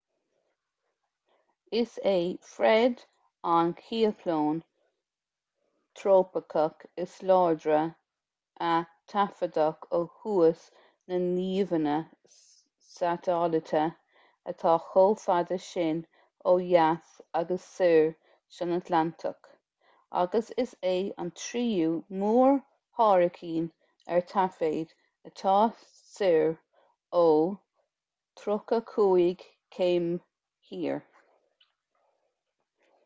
[1.81, 2.13] is é
[2.43, 3.01] fred
[3.49, 4.57] an cioclón
[5.99, 7.77] trópaiceach is láidre
[8.69, 8.71] a
[9.13, 10.65] taifeadadh ó thús
[11.11, 11.93] na n-íomhánna
[12.95, 13.83] satailíte
[14.53, 16.01] atá chomh fada sin
[16.51, 18.09] ó dheas agus soir
[18.57, 19.47] san atlantach
[20.23, 20.95] agus is é
[21.25, 21.93] an tríú
[22.25, 23.69] mór-hairicín
[24.17, 24.91] ar taifead
[25.31, 25.55] atá
[26.17, 26.51] soir
[27.21, 27.23] ó
[28.45, 31.01] 35°w